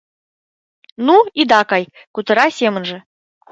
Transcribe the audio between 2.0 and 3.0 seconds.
кутыра семынже.